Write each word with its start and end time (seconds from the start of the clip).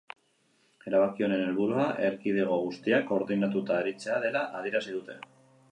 Erabaki 0.91 1.25
honen 1.27 1.43
helburua 1.49 1.85
erkidego 2.07 2.59
guztiak 2.65 3.07
koordinatuta 3.13 3.79
aritzea 3.83 4.19
dela 4.27 4.45
adierazi 4.63 4.99
dute. 4.99 5.23